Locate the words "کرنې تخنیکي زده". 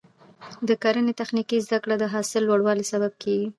0.83-1.77